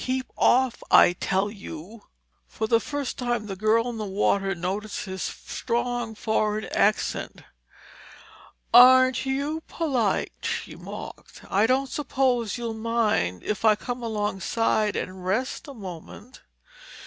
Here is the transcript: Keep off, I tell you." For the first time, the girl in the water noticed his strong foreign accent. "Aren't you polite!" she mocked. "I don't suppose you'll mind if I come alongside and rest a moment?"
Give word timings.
Keep 0.07 0.31
off, 0.35 0.81
I 0.89 1.13
tell 1.13 1.51
you." 1.51 2.07
For 2.47 2.65
the 2.65 2.79
first 2.79 3.19
time, 3.19 3.45
the 3.45 3.55
girl 3.55 3.87
in 3.87 3.97
the 3.99 4.05
water 4.07 4.55
noticed 4.55 5.05
his 5.05 5.21
strong 5.21 6.15
foreign 6.15 6.65
accent. 6.75 7.43
"Aren't 8.73 9.27
you 9.27 9.61
polite!" 9.67 10.33
she 10.41 10.75
mocked. 10.75 11.43
"I 11.51 11.67
don't 11.67 11.85
suppose 11.87 12.57
you'll 12.57 12.73
mind 12.73 13.43
if 13.43 13.63
I 13.63 13.75
come 13.75 14.01
alongside 14.01 14.95
and 14.95 15.23
rest 15.23 15.67
a 15.67 15.73
moment?" 15.75 16.41